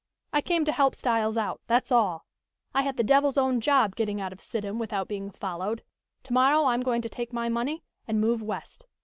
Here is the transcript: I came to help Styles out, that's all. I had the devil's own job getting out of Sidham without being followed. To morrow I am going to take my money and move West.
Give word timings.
I 0.33 0.41
came 0.41 0.65
to 0.65 0.71
help 0.71 0.95
Styles 0.95 1.37
out, 1.37 1.61
that's 1.67 1.91
all. 1.91 2.25
I 2.73 2.81
had 2.81 2.97
the 2.97 3.03
devil's 3.03 3.37
own 3.37 3.61
job 3.61 3.95
getting 3.95 4.19
out 4.19 4.33
of 4.33 4.41
Sidham 4.41 4.79
without 4.79 5.07
being 5.07 5.29
followed. 5.29 5.83
To 6.23 6.33
morrow 6.33 6.63
I 6.63 6.73
am 6.73 6.81
going 6.81 7.03
to 7.03 7.09
take 7.09 7.31
my 7.31 7.49
money 7.49 7.83
and 8.07 8.19
move 8.19 8.41
West. 8.41 8.87